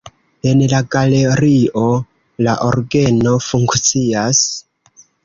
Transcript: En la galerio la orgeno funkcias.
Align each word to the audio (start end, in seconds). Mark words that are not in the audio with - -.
En 0.51 0.61
la 0.69 0.77
galerio 0.95 1.83
la 2.47 2.55
orgeno 2.69 3.35
funkcias. 3.49 4.41